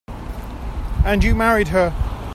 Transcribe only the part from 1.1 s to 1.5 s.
you